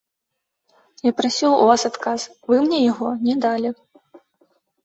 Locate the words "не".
3.29-3.35